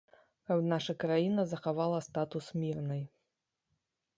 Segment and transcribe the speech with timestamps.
[0.51, 3.03] Каб наша краіна захавала статус мірнай.